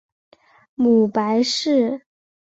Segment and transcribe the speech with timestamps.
[0.73, 2.03] 母白氏。